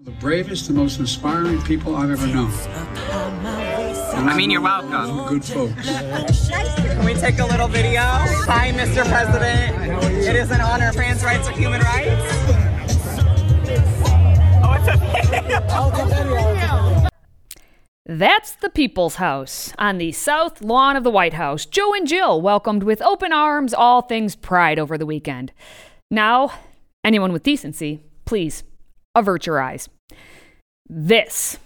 The 0.00 0.10
bravest, 0.10 0.66
the 0.66 0.74
most 0.74 0.98
inspiring 0.98 1.62
people 1.62 1.94
I've 1.94 2.10
ever 2.10 2.26
known. 2.26 2.50
And 2.50 4.28
I 4.28 4.36
mean, 4.36 4.50
you're 4.50 4.60
welcome. 4.60 5.28
Good 5.28 5.44
folks. 5.44 5.86
Can 6.48 7.04
we 7.04 7.14
take 7.14 7.38
a 7.38 7.46
little 7.46 7.68
video? 7.68 8.00
Hi, 8.02 8.72
Mr. 8.72 9.08
President. 9.08 9.94
It 10.26 10.34
is 10.34 10.50
an 10.50 10.60
honor. 10.60 10.90
Trans 10.90 11.22
rights 11.22 11.46
are 11.46 11.52
human 11.52 11.80
rights. 11.80 12.10
Oh, 14.64 14.74
it's 14.76 14.88
a 14.88 14.96
video. 15.30 17.08
That's 18.04 18.56
the 18.56 18.70
People's 18.70 19.14
House 19.14 19.72
on 19.78 19.98
the 19.98 20.10
south 20.10 20.60
lawn 20.60 20.96
of 20.96 21.04
the 21.04 21.10
White 21.10 21.34
House. 21.34 21.64
Joe 21.66 21.94
and 21.94 22.04
Jill 22.06 22.42
welcomed 22.42 22.82
with 22.82 23.00
open 23.00 23.32
arms 23.32 23.72
all 23.72 24.02
things 24.02 24.34
pride 24.34 24.80
over 24.80 24.98
the 24.98 25.06
weekend. 25.06 25.52
Now, 26.10 26.52
anyone 27.04 27.32
with 27.32 27.44
decency, 27.44 28.02
please 28.24 28.64
avert 29.14 29.46
your 29.46 29.60
eyes. 29.60 29.88
This, 30.88 31.58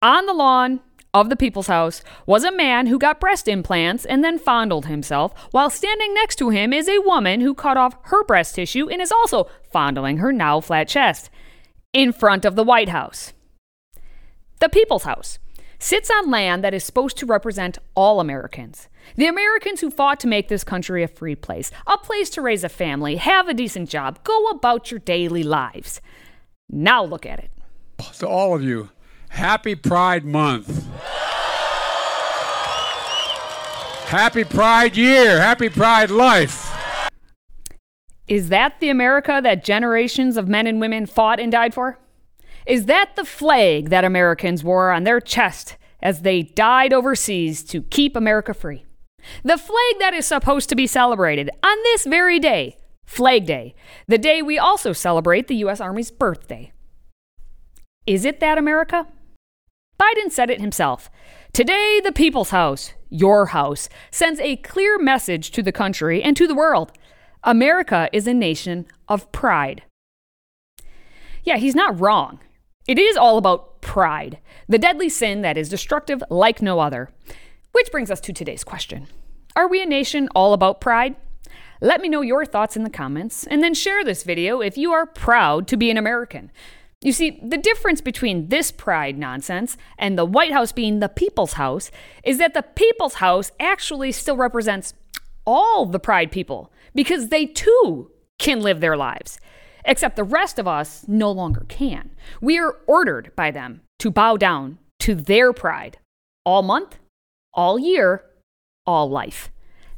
on 0.00 0.26
the 0.26 0.32
lawn 0.32 0.80
of 1.14 1.28
the 1.28 1.36
People's 1.36 1.66
House, 1.66 2.02
was 2.24 2.44
a 2.44 2.50
man 2.50 2.86
who 2.86 2.98
got 2.98 3.20
breast 3.20 3.46
implants 3.46 4.04
and 4.04 4.24
then 4.24 4.38
fondled 4.38 4.86
himself, 4.86 5.34
while 5.50 5.68
standing 5.68 6.14
next 6.14 6.36
to 6.36 6.48
him 6.48 6.72
is 6.72 6.88
a 6.88 7.00
woman 7.00 7.40
who 7.40 7.54
cut 7.54 7.76
off 7.76 7.96
her 8.04 8.24
breast 8.24 8.54
tissue 8.54 8.88
and 8.88 9.02
is 9.02 9.12
also 9.12 9.48
fondling 9.70 10.18
her 10.18 10.32
now 10.32 10.60
flat 10.60 10.88
chest 10.88 11.30
in 11.92 12.12
front 12.12 12.44
of 12.44 12.56
the 12.56 12.64
White 12.64 12.88
House. 12.88 13.34
The 14.60 14.68
People's 14.68 15.04
House 15.04 15.38
sits 15.78 16.10
on 16.10 16.30
land 16.30 16.62
that 16.62 16.72
is 16.72 16.84
supposed 16.84 17.18
to 17.18 17.26
represent 17.26 17.76
all 17.94 18.20
Americans. 18.20 18.88
The 19.16 19.26
Americans 19.26 19.80
who 19.80 19.90
fought 19.90 20.20
to 20.20 20.28
make 20.28 20.48
this 20.48 20.62
country 20.64 21.02
a 21.02 21.08
free 21.08 21.34
place, 21.34 21.70
a 21.86 21.98
place 21.98 22.30
to 22.30 22.40
raise 22.40 22.62
a 22.62 22.68
family, 22.68 23.16
have 23.16 23.48
a 23.48 23.54
decent 23.54 23.90
job, 23.90 24.22
go 24.22 24.46
about 24.46 24.90
your 24.90 25.00
daily 25.00 25.42
lives. 25.42 26.00
Now 26.72 27.04
look 27.04 27.26
at 27.26 27.38
it. 27.38 27.50
To 28.18 28.26
all 28.26 28.54
of 28.54 28.62
you, 28.62 28.88
happy 29.28 29.74
Pride 29.74 30.24
Month. 30.24 30.88
Happy 34.06 34.44
Pride 34.44 34.96
Year. 34.96 35.40
Happy 35.40 35.68
Pride 35.68 36.10
Life. 36.10 36.70
Is 38.26 38.48
that 38.48 38.80
the 38.80 38.88
America 38.88 39.40
that 39.42 39.64
generations 39.64 40.36
of 40.36 40.48
men 40.48 40.66
and 40.66 40.80
women 40.80 41.06
fought 41.06 41.38
and 41.38 41.52
died 41.52 41.74
for? 41.74 41.98
Is 42.66 42.86
that 42.86 43.16
the 43.16 43.24
flag 43.24 43.90
that 43.90 44.04
Americans 44.04 44.64
wore 44.64 44.90
on 44.90 45.04
their 45.04 45.20
chest 45.20 45.76
as 46.00 46.22
they 46.22 46.42
died 46.42 46.92
overseas 46.92 47.62
to 47.64 47.82
keep 47.82 48.16
America 48.16 48.54
free? 48.54 48.84
The 49.44 49.58
flag 49.58 49.98
that 49.98 50.14
is 50.14 50.26
supposed 50.26 50.68
to 50.70 50.74
be 50.74 50.86
celebrated 50.86 51.50
on 51.62 51.76
this 51.84 52.04
very 52.04 52.38
day, 52.38 52.76
Flag 53.04 53.46
Day, 53.46 53.74
the 54.06 54.18
day 54.18 54.42
we 54.42 54.58
also 54.58 54.92
celebrate 54.92 55.48
the 55.48 55.56
U.S. 55.56 55.80
Army's 55.80 56.10
birthday. 56.10 56.72
Is 58.06 58.24
it 58.24 58.40
that 58.40 58.58
America? 58.58 59.06
Biden 60.00 60.30
said 60.30 60.50
it 60.50 60.60
himself. 60.60 61.10
Today, 61.52 62.00
the 62.02 62.12
People's 62.12 62.50
House, 62.50 62.92
your 63.08 63.46
house, 63.46 63.88
sends 64.10 64.40
a 64.40 64.56
clear 64.56 64.98
message 64.98 65.50
to 65.52 65.62
the 65.62 65.70
country 65.70 66.22
and 66.22 66.36
to 66.36 66.46
the 66.46 66.54
world. 66.54 66.92
America 67.44 68.08
is 68.12 68.26
a 68.26 68.34
nation 68.34 68.86
of 69.08 69.30
pride. 69.32 69.82
Yeah, 71.44 71.56
he's 71.56 71.74
not 71.74 72.00
wrong. 72.00 72.40
It 72.88 72.98
is 72.98 73.16
all 73.16 73.38
about 73.38 73.80
pride, 73.80 74.38
the 74.68 74.78
deadly 74.78 75.08
sin 75.08 75.42
that 75.42 75.56
is 75.56 75.68
destructive 75.68 76.22
like 76.30 76.62
no 76.62 76.80
other. 76.80 77.10
Which 77.72 77.90
brings 77.92 78.10
us 78.10 78.20
to 78.22 78.32
today's 78.32 78.64
question 78.64 79.06
Are 79.54 79.68
we 79.68 79.82
a 79.82 79.86
nation 79.86 80.28
all 80.34 80.52
about 80.52 80.80
pride? 80.80 81.16
Let 81.82 82.00
me 82.00 82.08
know 82.08 82.20
your 82.20 82.46
thoughts 82.46 82.76
in 82.76 82.84
the 82.84 82.90
comments, 82.90 83.44
and 83.44 83.60
then 83.60 83.74
share 83.74 84.04
this 84.04 84.22
video 84.22 84.60
if 84.60 84.78
you 84.78 84.92
are 84.92 85.04
proud 85.04 85.66
to 85.66 85.76
be 85.76 85.90
an 85.90 85.96
American. 85.96 86.52
You 87.00 87.10
see, 87.10 87.40
the 87.42 87.58
difference 87.58 88.00
between 88.00 88.50
this 88.50 88.70
pride 88.70 89.18
nonsense 89.18 89.76
and 89.98 90.16
the 90.16 90.24
White 90.24 90.52
House 90.52 90.70
being 90.70 91.00
the 91.00 91.08
people's 91.08 91.54
house 91.54 91.90
is 92.22 92.38
that 92.38 92.54
the 92.54 92.62
people's 92.62 93.14
house 93.14 93.50
actually 93.58 94.12
still 94.12 94.36
represents 94.36 94.94
all 95.44 95.84
the 95.84 95.98
pride 95.98 96.30
people 96.30 96.72
because 96.94 97.30
they 97.30 97.46
too 97.46 98.12
can 98.38 98.60
live 98.60 98.80
their 98.80 98.96
lives. 98.96 99.40
Except 99.84 100.14
the 100.14 100.22
rest 100.22 100.60
of 100.60 100.68
us 100.68 101.04
no 101.08 101.32
longer 101.32 101.66
can. 101.68 102.12
We 102.40 102.60
are 102.60 102.76
ordered 102.86 103.32
by 103.34 103.50
them 103.50 103.80
to 103.98 104.12
bow 104.12 104.36
down 104.36 104.78
to 105.00 105.16
their 105.16 105.52
pride 105.52 105.98
all 106.46 106.62
month, 106.62 107.00
all 107.52 107.76
year, 107.76 108.24
all 108.86 109.10
life. 109.10 109.51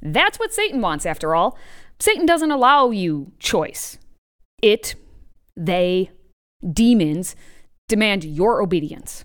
That's 0.04 0.38
what 0.38 0.52
Satan 0.52 0.80
wants, 0.80 1.06
after 1.06 1.34
all. 1.34 1.58
Satan 1.98 2.26
doesn't 2.26 2.50
allow 2.50 2.90
you 2.90 3.32
choice. 3.38 3.98
It, 4.62 4.94
they, 5.56 6.10
demons 6.70 7.34
demand 7.88 8.24
your 8.24 8.60
obedience. 8.60 9.24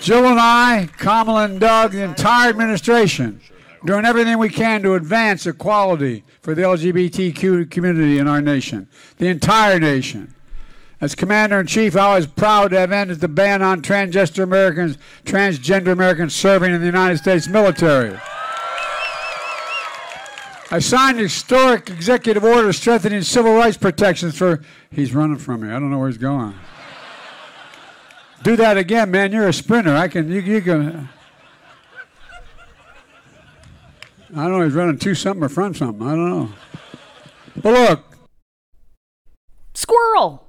Jill 0.00 0.26
and 0.26 0.38
I, 0.38 0.88
Kamala 0.96 1.44
and 1.44 1.60
Doug, 1.60 1.92
the 1.92 2.02
entire 2.02 2.50
administration, 2.50 3.40
doing 3.84 4.04
everything 4.04 4.38
we 4.38 4.48
can 4.48 4.82
to 4.82 4.94
advance 4.94 5.46
equality 5.46 6.24
for 6.40 6.54
the 6.54 6.62
LGBTQ 6.62 7.70
community 7.70 8.18
in 8.18 8.28
our 8.28 8.40
nation, 8.40 8.88
the 9.18 9.28
entire 9.28 9.78
nation. 9.78 10.34
As 11.00 11.14
Commander 11.14 11.60
in 11.60 11.66
Chief, 11.66 11.94
I 11.94 12.16
was 12.16 12.26
proud 12.26 12.68
to 12.68 12.78
have 12.78 12.90
ended 12.90 13.20
the 13.20 13.28
ban 13.28 13.62
on 13.62 13.82
transgender 13.82 14.42
Americans, 14.42 14.96
transgender 15.24 15.88
Americans 15.88 16.34
serving 16.34 16.72
in 16.72 16.80
the 16.80 16.86
United 16.86 17.18
States 17.18 17.48
military. 17.48 18.18
I 20.70 20.80
signed 20.80 21.18
historic 21.18 21.90
executive 21.90 22.42
order 22.42 22.72
strengthening 22.72 23.22
civil 23.22 23.54
rights 23.54 23.76
protections 23.76 24.36
for. 24.36 24.62
He's 24.90 25.14
running 25.14 25.38
from 25.38 25.60
me. 25.60 25.68
I 25.68 25.72
don't 25.72 25.90
know 25.90 25.98
where 25.98 26.08
he's 26.08 26.18
going. 26.18 26.54
Do 28.42 28.56
that 28.56 28.76
again, 28.76 29.10
man. 29.10 29.32
You're 29.32 29.48
a 29.48 29.52
sprinter. 29.52 29.94
I 29.94 30.08
can. 30.08 30.30
You, 30.30 30.40
you 30.40 30.60
can. 30.60 31.08
I 34.34 34.42
don't 34.42 34.58
know. 34.58 34.64
He's 34.64 34.74
running 34.74 34.98
to 34.98 35.14
something 35.14 35.44
or 35.44 35.48
from 35.48 35.74
something. 35.74 36.06
I 36.06 36.10
don't 36.10 36.30
know. 36.30 36.52
But 37.62 37.72
look, 37.72 38.16
Squirrel! 39.76 40.45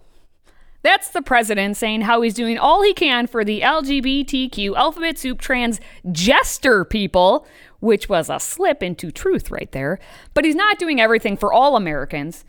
That's 0.88 1.10
the 1.10 1.22
president 1.22 1.76
saying 1.76 2.04
how 2.04 2.22
he's 2.22 2.34
doing 2.34 2.58
all 2.58 2.82
he 2.82 2.94
can 2.94 3.28
for 3.28 3.44
the 3.44 3.60
LGBTQ 3.60 4.74
alphabet 4.74 5.18
soup 5.18 5.42
trans 5.42 5.82
jester 6.14 6.86
people, 6.86 7.46
which 7.82 8.08
was 8.08 8.30
a 8.30 8.40
slip 8.40 8.82
into 8.82 9.12
truth 9.12 9.52
right 9.52 9.70
there. 9.74 10.00
But 10.34 10.46
he's 10.46 10.56
not 10.56 10.80
doing 10.80 11.02
everything 11.02 11.36
for 11.36 11.52
all 11.52 11.76
Americans. 11.76 12.46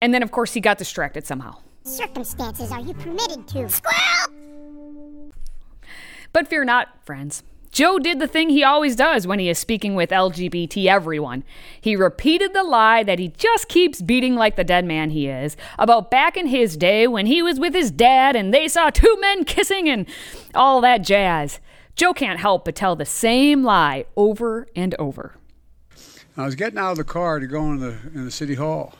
And 0.00 0.14
then, 0.14 0.22
of 0.22 0.30
course, 0.30 0.54
he 0.54 0.60
got 0.62 0.78
distracted 0.78 1.26
somehow. 1.26 1.56
circumstances 1.82 2.72
are 2.72 2.80
you 2.80 2.94
permitted 2.94 3.46
to? 3.48 3.68
Squirrel! 3.68 5.32
But 6.32 6.48
fear 6.48 6.64
not, 6.64 7.04
friends. 7.04 7.42
Joe 7.78 8.00
did 8.00 8.18
the 8.18 8.26
thing 8.26 8.48
he 8.48 8.64
always 8.64 8.96
does 8.96 9.24
when 9.24 9.38
he 9.38 9.48
is 9.48 9.56
speaking 9.56 9.94
with 9.94 10.10
LGBT 10.10 10.86
everyone. 10.86 11.44
He 11.80 11.94
repeated 11.94 12.52
the 12.52 12.64
lie 12.64 13.04
that 13.04 13.20
he 13.20 13.28
just 13.28 13.68
keeps 13.68 14.02
beating 14.02 14.34
like 14.34 14.56
the 14.56 14.64
dead 14.64 14.84
man 14.84 15.10
he 15.10 15.28
is 15.28 15.56
about 15.78 16.10
back 16.10 16.36
in 16.36 16.48
his 16.48 16.76
day 16.76 17.06
when 17.06 17.26
he 17.26 17.40
was 17.40 17.60
with 17.60 17.74
his 17.74 17.92
dad 17.92 18.34
and 18.34 18.52
they 18.52 18.66
saw 18.66 18.90
two 18.90 19.16
men 19.20 19.44
kissing 19.44 19.88
and 19.88 20.06
all 20.56 20.80
that 20.80 21.02
jazz. 21.02 21.60
Joe 21.94 22.12
can't 22.12 22.40
help 22.40 22.64
but 22.64 22.74
tell 22.74 22.96
the 22.96 23.04
same 23.04 23.62
lie 23.62 24.06
over 24.16 24.66
and 24.74 24.96
over. 24.96 25.36
I 26.36 26.46
was 26.46 26.56
getting 26.56 26.80
out 26.80 26.90
of 26.90 26.98
the 26.98 27.04
car 27.04 27.38
to 27.38 27.46
go 27.46 27.62
in 27.70 27.78
the 27.78 27.96
in 28.12 28.24
the 28.24 28.32
city 28.32 28.56
hall, 28.56 28.96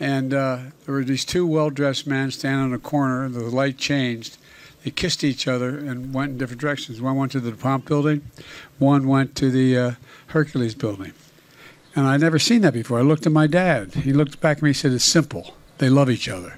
and 0.00 0.32
uh, 0.32 0.58
there 0.86 0.94
were 0.94 1.04
these 1.04 1.26
two 1.26 1.46
well-dressed 1.46 2.06
men 2.06 2.30
standing 2.30 2.68
in 2.68 2.72
a 2.72 2.78
corner. 2.78 3.28
The 3.28 3.40
light 3.40 3.76
changed. 3.76 4.38
They 4.84 4.90
kissed 4.90 5.24
each 5.24 5.48
other 5.48 5.70
and 5.78 6.14
went 6.14 6.32
in 6.32 6.38
different 6.38 6.60
directions. 6.60 7.00
One 7.00 7.16
went 7.16 7.32
to 7.32 7.40
the 7.40 7.50
DuPont 7.50 7.84
building, 7.84 8.22
one 8.78 9.08
went 9.08 9.34
to 9.36 9.50
the 9.50 9.76
uh, 9.76 9.92
Hercules 10.28 10.74
building. 10.74 11.12
And 11.94 12.06
I'd 12.06 12.20
never 12.20 12.38
seen 12.38 12.60
that 12.62 12.74
before. 12.74 12.98
I 12.98 13.02
looked 13.02 13.26
at 13.26 13.32
my 13.32 13.46
dad. 13.46 13.94
He 13.94 14.12
looked 14.12 14.40
back 14.40 14.58
at 14.58 14.62
me 14.62 14.70
and 14.70 14.76
said, 14.76 14.92
It's 14.92 15.04
simple. 15.04 15.56
They 15.78 15.88
love 15.88 16.08
each 16.10 16.28
other. 16.28 16.54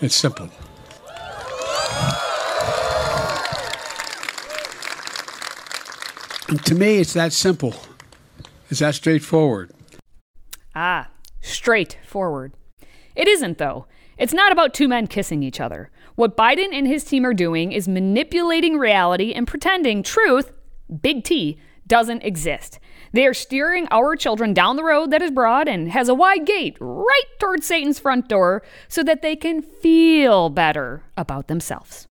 It's 0.00 0.14
simple. 0.14 0.50
And 6.48 6.64
to 6.66 6.74
me, 6.74 6.98
it's 6.98 7.12
that 7.12 7.32
simple. 7.32 7.74
It's 8.70 8.80
that 8.80 8.96
straightforward. 8.96 9.70
Ah, 10.74 11.08
straightforward. 11.40 12.52
It 13.14 13.28
isn't, 13.28 13.58
though. 13.58 13.86
It's 14.18 14.34
not 14.34 14.52
about 14.52 14.74
two 14.74 14.88
men 14.88 15.06
kissing 15.06 15.42
each 15.42 15.60
other. 15.60 15.90
What 16.14 16.36
Biden 16.36 16.74
and 16.74 16.86
his 16.86 17.04
team 17.04 17.24
are 17.24 17.34
doing 17.34 17.72
is 17.72 17.88
manipulating 17.88 18.76
reality 18.76 19.32
and 19.32 19.46
pretending 19.46 20.02
truth, 20.02 20.52
big 21.00 21.24
T, 21.24 21.58
doesn't 21.86 22.22
exist. 22.22 22.78
They 23.12 23.26
are 23.26 23.34
steering 23.34 23.88
our 23.90 24.14
children 24.16 24.54
down 24.54 24.76
the 24.76 24.84
road 24.84 25.10
that 25.10 25.22
is 25.22 25.30
broad 25.30 25.66
and 25.66 25.90
has 25.90 26.08
a 26.08 26.14
wide 26.14 26.46
gate 26.46 26.76
right 26.78 27.24
towards 27.40 27.66
Satan's 27.66 27.98
front 27.98 28.28
door 28.28 28.62
so 28.88 29.02
that 29.02 29.22
they 29.22 29.34
can 29.34 29.62
feel 29.62 30.50
better 30.50 31.02
about 31.16 31.48
themselves. 31.48 32.06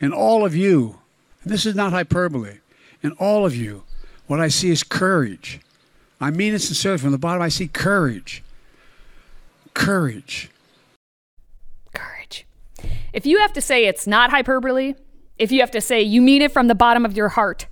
And 0.00 0.14
all 0.14 0.46
of 0.46 0.56
you, 0.56 1.00
this 1.44 1.66
is 1.66 1.74
not 1.74 1.92
hyperbole, 1.92 2.58
in 3.02 3.12
all 3.12 3.44
of 3.44 3.54
you, 3.54 3.82
what 4.26 4.40
I 4.40 4.48
see 4.48 4.70
is 4.70 4.82
courage. 4.82 5.60
I 6.20 6.30
mean 6.30 6.54
it 6.54 6.60
sincerely. 6.60 6.98
From 6.98 7.12
the 7.12 7.18
bottom, 7.18 7.42
I 7.42 7.48
see 7.48 7.66
courage. 7.66 8.42
Courage. 9.74 10.50
Courage. 11.94 12.46
If 13.12 13.26
you 13.26 13.38
have 13.38 13.52
to 13.54 13.60
say 13.60 13.86
it's 13.86 14.06
not 14.06 14.30
hyperbole, 14.30 14.94
if 15.38 15.50
you 15.50 15.60
have 15.60 15.70
to 15.72 15.80
say 15.80 16.02
you 16.02 16.20
mean 16.20 16.42
it 16.42 16.52
from 16.52 16.68
the 16.68 16.74
bottom 16.74 17.04
of 17.04 17.16
your 17.16 17.30
heart, 17.30 17.66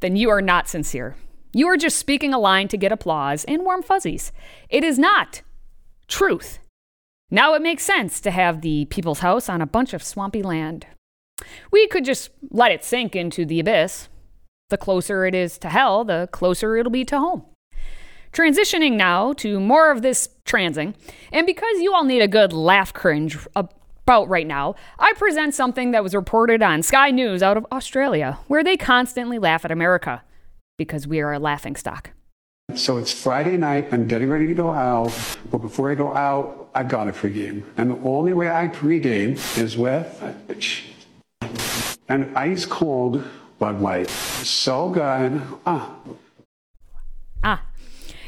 then 0.00 0.16
you 0.16 0.30
are 0.30 0.42
not 0.42 0.68
sincere. 0.68 1.16
You 1.52 1.66
are 1.68 1.76
just 1.76 1.98
speaking 1.98 2.34
a 2.34 2.38
line 2.38 2.68
to 2.68 2.76
get 2.76 2.92
applause 2.92 3.44
and 3.44 3.64
warm 3.64 3.82
fuzzies. 3.82 4.32
It 4.68 4.84
is 4.84 4.98
not 4.98 5.42
truth. 6.08 6.58
Now 7.30 7.54
it 7.54 7.62
makes 7.62 7.82
sense 7.82 8.20
to 8.20 8.30
have 8.30 8.60
the 8.60 8.84
people's 8.86 9.20
house 9.20 9.48
on 9.48 9.60
a 9.60 9.66
bunch 9.66 9.92
of 9.94 10.02
swampy 10.02 10.42
land. 10.42 10.86
We 11.70 11.86
could 11.88 12.04
just 12.04 12.30
let 12.50 12.72
it 12.72 12.84
sink 12.84 13.16
into 13.16 13.44
the 13.44 13.60
abyss. 13.60 14.08
The 14.68 14.78
closer 14.78 15.24
it 15.24 15.34
is 15.34 15.58
to 15.58 15.68
hell, 15.68 16.04
the 16.04 16.28
closer 16.32 16.76
it'll 16.76 16.90
be 16.90 17.04
to 17.06 17.18
home. 17.18 17.44
Transitioning 18.32 18.92
now 18.92 19.32
to 19.34 19.58
more 19.60 19.90
of 19.90 20.02
this 20.02 20.28
transing, 20.44 20.94
and 21.32 21.46
because 21.46 21.78
you 21.80 21.94
all 21.94 22.04
need 22.04 22.22
a 22.22 22.28
good 22.28 22.52
laugh 22.52 22.92
cringe 22.92 23.38
about 23.54 24.28
right 24.28 24.46
now, 24.46 24.74
I 24.98 25.12
present 25.14 25.54
something 25.54 25.90
that 25.90 26.02
was 26.02 26.14
reported 26.14 26.62
on 26.62 26.82
Sky 26.82 27.10
News 27.10 27.42
out 27.42 27.56
of 27.56 27.66
Australia, 27.72 28.38
where 28.46 28.62
they 28.62 28.76
constantly 28.76 29.38
laugh 29.38 29.64
at 29.64 29.72
America 29.72 30.22
because 30.78 31.06
we 31.06 31.20
are 31.20 31.32
a 31.32 31.38
laughing 31.38 31.76
stock. 31.76 32.10
So 32.74 32.98
it's 32.98 33.12
Friday 33.12 33.56
night. 33.56 33.88
I'm 33.92 34.06
getting 34.08 34.28
ready 34.28 34.46
to 34.48 34.54
go 34.54 34.70
out. 34.70 35.12
But 35.50 35.58
before 35.58 35.90
I 35.90 35.94
go 35.94 36.12
out, 36.14 36.68
I 36.74 36.82
got 36.82 37.04
to 37.04 37.12
pregame. 37.12 37.62
And 37.76 37.90
the 37.90 37.98
only 38.08 38.32
way 38.32 38.50
I 38.50 38.68
pregame 38.68 39.38
is 39.56 39.76
with 39.76 40.22
an 42.08 42.32
ice 42.36 42.66
cold 42.66 43.24
Bud 43.58 43.80
Light. 43.80 44.10
So 44.10 44.90
good. 44.90 45.40
Ah. 45.64 45.94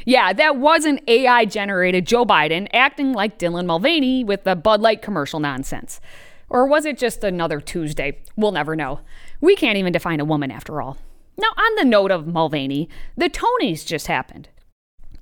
Yeah, 0.09 0.33
that 0.33 0.57
was 0.57 0.85
an 0.85 0.99
AI 1.07 1.45
generated 1.45 2.07
Joe 2.07 2.25
Biden 2.25 2.67
acting 2.73 3.13
like 3.13 3.37
Dylan 3.37 3.67
Mulvaney 3.67 4.23
with 4.23 4.43
the 4.43 4.55
Bud 4.55 4.81
Light 4.81 5.03
commercial 5.03 5.39
nonsense. 5.39 6.01
Or 6.49 6.65
was 6.65 6.85
it 6.85 6.97
just 6.97 7.23
another 7.23 7.61
Tuesday? 7.61 8.17
We'll 8.35 8.51
never 8.51 8.75
know. 8.75 9.01
We 9.39 9.55
can't 9.55 9.77
even 9.77 9.93
define 9.93 10.19
a 10.19 10.25
woman 10.25 10.49
after 10.49 10.81
all. 10.81 10.97
Now, 11.37 11.49
on 11.55 11.75
the 11.75 11.85
note 11.85 12.09
of 12.09 12.25
Mulvaney, 12.25 12.89
the 13.15 13.29
Tonys 13.29 13.85
just 13.85 14.07
happened. 14.07 14.49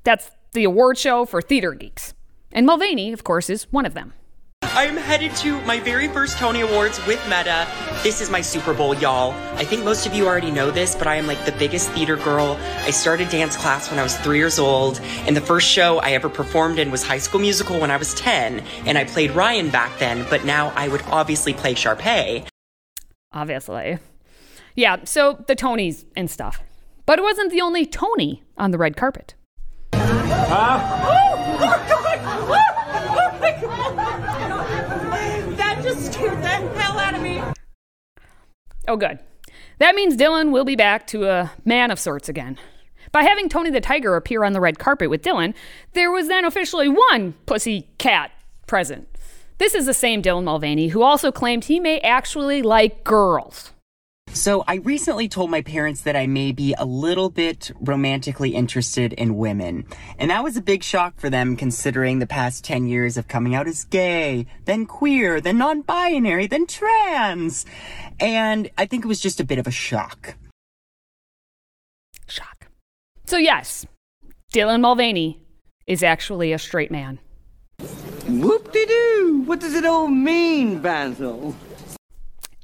That's 0.06 0.31
the 0.54 0.63
award 0.63 0.98
show 0.98 1.25
for 1.25 1.42
theater 1.42 1.74
geeks. 1.74 2.13
And 2.54 2.66
Mulvaney, 2.66 3.12
of 3.12 3.25
course, 3.25 3.50
is 3.50 3.69
one 3.74 3.86
of 3.86 3.94
them. 3.94 4.13
I'm 4.78 4.96
headed 4.96 5.36
to 5.38 5.60
my 5.62 5.80
very 5.80 6.08
first 6.08 6.38
Tony 6.38 6.62
Awards 6.62 7.04
with 7.08 7.20
Meta. 7.26 7.68
This 8.04 8.22
is 8.22 8.30
my 8.30 8.42
Super 8.42 8.76
Bowl, 8.76 8.94
y'all. 8.94 9.32
I 9.56 9.66
think 9.66 9.84
most 9.84 10.06
of 10.06 10.14
you 10.14 10.28
already 10.28 10.52
know 10.52 10.70
this, 10.70 10.94
but 10.94 11.08
I 11.08 11.16
am 11.16 11.26
like 11.26 11.44
the 11.46 11.52
biggest 11.54 11.90
theater 11.94 12.16
girl. 12.16 12.60
I 12.82 12.92
started 12.92 13.30
dance 13.30 13.58
class 13.58 13.90
when 13.90 13.98
I 13.98 14.04
was 14.04 14.16
three 14.20 14.38
years 14.38 14.60
old, 14.60 15.00
and 15.26 15.36
the 15.36 15.42
first 15.42 15.68
show 15.68 15.98
I 15.98 16.12
ever 16.12 16.30
performed 16.30 16.78
in 16.78 16.92
was 16.92 17.02
High 17.02 17.18
School 17.18 17.42
Musical 17.42 17.80
when 17.80 17.90
I 17.90 17.98
was 17.98 18.14
10, 18.14 18.60
and 18.86 19.00
I 19.00 19.06
played 19.06 19.32
Ryan 19.32 19.72
back 19.72 19.98
then, 19.98 20.28
but 20.30 20.46
now 20.46 20.72
I 20.76 20.90
would 20.90 21.02
obviously 21.08 21.56
play 21.56 21.74
Sharpay. 21.74 22.48
Obviously. 23.34 23.98
Yeah, 24.76 24.98
so 25.06 25.44
the 25.48 25.56
Tonys 25.56 26.06
and 26.16 26.30
stuff. 26.30 26.62
But 27.08 27.18
it 27.18 27.24
wasn't 27.24 27.50
the 27.50 27.62
only 27.62 27.88
Tony 27.88 28.44
on 28.60 28.70
the 28.70 28.78
red 28.78 28.96
carpet. 28.96 29.34
Huh? 29.96 30.80
Oh, 31.04 31.58
oh, 31.62 33.40
my 33.40 33.60
God. 33.60 33.98
That 35.58 35.76
just 35.88 36.13
scared 36.13 36.42
the 36.42 36.48
hell 36.48 37.00
out 37.00 37.16
of 37.16 37.22
me. 37.22 37.42
Oh, 38.88 38.98
good. 38.98 39.19
That 39.80 39.95
means 39.95 40.18
Dylan 40.18 40.51
will 40.51 40.66
be 40.66 40.75
back 40.75 41.07
to 41.07 41.25
a 41.25 41.51
man 41.66 41.92
of 41.92 42.00
sorts 42.00 42.28
again. 42.28 42.57
By 43.12 43.24
having 43.24 43.48
Tony 43.48 43.69
the 43.69 43.80
Tiger 43.80 44.16
appear 44.16 44.44
on 44.44 44.54
the 44.54 44.60
red 44.60 44.80
carpet 44.80 45.10
with 45.10 45.22
Dylan, 45.22 45.54
there 45.94 46.12
was 46.12 46.28
then 46.28 46.44
officially 46.45 46.89
one 46.89 47.34
pussy 47.45 47.88
cat 47.98 48.31
present. 48.66 49.07
This 49.60 49.74
is 49.74 49.86
the 49.86 49.94
same 49.94 50.22
Dylan 50.22 50.44
Mulvaney 50.44 50.89
who 50.89 51.04
also 51.04 51.31
claimed 51.31 51.66
he 51.66 51.80
may 51.80 52.00
actually 52.01 52.62
like 52.62 53.04
girls. 53.04 53.72
So, 54.38 54.63
I 54.68 54.75
recently 54.75 55.28
told 55.28 55.50
my 55.50 55.63
parents 55.63 56.01
that 56.01 56.16
I 56.16 56.28
may 56.28 56.51
be 56.51 56.75
a 56.78 56.86
little 56.86 57.31
bit 57.31 57.72
romantically 57.81 58.51
interested 58.51 59.13
in 59.13 59.36
women. 59.36 59.86
And 60.19 60.30
that 60.30 60.44
was 60.44 60.56
a 60.56 60.62
big 60.62 60.84
shock 60.84 61.19
for 61.19 61.28
them 61.28 61.56
considering 61.56 62.19
the 62.19 62.28
past 62.28 62.63
10 62.63 62.86
years 62.86 63.18
of 63.18 63.28
coming 63.28 63.56
out 63.56 63.68
as 63.68 63.84
gay, 63.86 64.45
then 64.66 64.86
queer, 64.86 65.42
then 65.42 65.57
non 65.57 65.81
binary, 65.81 66.45
then 66.45 66.68
trans. 66.68 67.66
And 68.19 68.69
I 68.78 68.86
think 68.86 69.06
it 69.06 69.07
was 69.07 69.19
just 69.19 69.39
a 69.39 69.44
bit 69.44 69.57
of 69.57 69.66
a 69.66 69.72
shock. 69.72 70.36
Shock. 72.28 72.68
So, 73.25 73.38
yes, 73.38 73.88
Dylan 74.54 74.81
Mulvaney 74.81 75.42
is 75.88 76.04
actually 76.04 76.54
a 76.54 76.60
straight 76.60 76.92
man. 76.92 77.18
Whoop 78.28 78.72
de 78.72 78.86
doo! 78.86 79.44
What 79.48 79.60
does 79.60 79.74
it 79.74 79.83
all 79.83 80.07
mean, 80.07 80.80
Basil? 80.80 81.56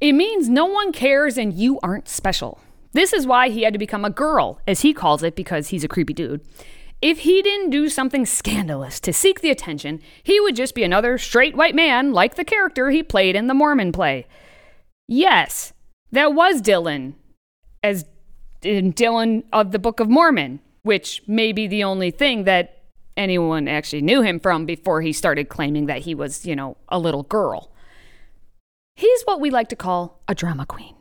It 0.04 0.12
means 0.12 0.50
no 0.50 0.66
one 0.66 0.92
cares 0.92 1.38
and 1.38 1.54
you 1.54 1.80
aren't 1.82 2.10
special. 2.10 2.60
This 2.92 3.14
is 3.14 3.26
why 3.26 3.48
he 3.48 3.62
had 3.62 3.72
to 3.72 3.78
become 3.78 4.04
a 4.04 4.10
girl, 4.10 4.60
as 4.68 4.82
he 4.82 4.92
calls 4.92 5.22
it, 5.22 5.34
because 5.34 5.68
he's 5.68 5.82
a 5.82 5.88
creepy 5.88 6.12
dude. 6.12 6.42
If 7.00 7.20
he 7.20 7.40
didn't 7.40 7.70
do 7.70 7.88
something 7.88 8.26
scandalous 8.26 9.00
to 9.00 9.14
seek 9.14 9.40
the 9.40 9.48
attention, 9.48 10.02
he 10.22 10.38
would 10.40 10.56
just 10.56 10.74
be 10.74 10.82
another 10.82 11.16
straight 11.16 11.56
white 11.56 11.74
man 11.74 12.12
like 12.12 12.34
the 12.34 12.44
character 12.44 12.90
he 12.90 13.02
played 13.02 13.34
in 13.34 13.46
the 13.46 13.54
Mormon 13.54 13.92
play. 13.92 14.26
Yes, 15.08 15.72
that 16.12 16.34
was 16.34 16.60
Dylan, 16.60 17.14
as 17.82 18.04
in 18.60 18.92
Dylan 18.92 19.44
of 19.54 19.72
the 19.72 19.78
Book 19.78 20.00
of 20.00 20.10
Mormon, 20.10 20.60
which 20.82 21.22
may 21.26 21.50
be 21.50 21.66
the 21.66 21.82
only 21.82 22.10
thing 22.10 22.44
that 22.44 22.82
anyone 23.16 23.68
actually 23.68 24.02
knew 24.02 24.20
him 24.20 24.38
from 24.38 24.66
before 24.66 25.00
he 25.00 25.14
started 25.14 25.48
claiming 25.48 25.86
that 25.86 26.00
he 26.00 26.14
was, 26.14 26.44
you 26.44 26.54
know, 26.54 26.76
a 26.90 26.98
little 26.98 27.22
girl. 27.22 27.70
He's 28.96 29.22
what 29.22 29.40
we 29.40 29.50
like 29.50 29.68
to 29.68 29.76
call 29.76 30.22
a 30.28 30.34
drama 30.34 30.66
queen. 30.66 30.94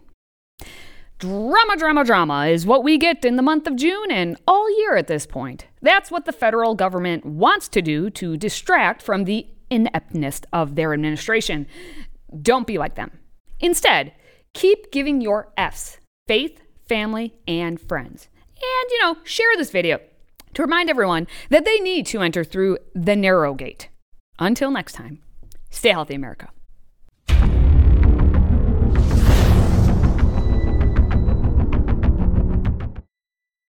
Drama, 1.20 1.78
drama, 1.78 2.04
drama 2.04 2.48
is 2.48 2.66
what 2.66 2.84
we 2.84 2.98
get 2.98 3.24
in 3.24 3.38
the 3.38 3.42
month 3.42 3.66
of 3.66 3.76
June 3.76 4.12
and 4.12 4.36
all 4.48 4.70
year 4.80 4.98
at 4.98 5.08
this 5.08 5.26
point. 5.26 5.68
That's 5.82 6.12
what 6.12 6.26
the 6.26 6.34
federal 6.34 6.76
government 6.76 7.26
wants 7.26 7.70
to 7.70 7.82
do 7.82 8.10
to 8.10 8.36
distract 8.36 9.02
from 9.02 9.24
the 9.24 9.48
ineptness 9.70 10.42
of 10.52 10.76
their 10.76 10.94
administration. 10.94 11.68
Don't 12.42 12.68
be 12.68 12.78
like 12.78 12.96
them. 12.96 13.12
Instead, 13.60 14.12
keep 14.54 14.92
giving 14.92 15.22
your 15.22 15.54
F's 15.56 16.00
faith, 16.28 16.60
family, 16.88 17.36
and 17.48 17.80
friends. 17.80 18.28
And, 18.56 18.92
you 18.92 19.00
know, 19.02 19.18
share 19.24 19.56
this 19.56 19.72
video 19.72 20.00
to 20.56 20.62
remind 20.62 20.90
everyone 20.90 21.28
that 21.50 21.64
they 21.64 21.80
need 21.80 22.06
to 22.08 22.22
enter 22.22 22.44
through 22.44 22.80
the 22.94 23.16
narrow 23.16 23.54
gate. 23.54 23.90
Until 24.40 24.72
next 24.72 24.94
time, 24.94 25.22
stay 25.70 25.92
healthy, 25.92 26.16
America. 26.16 26.50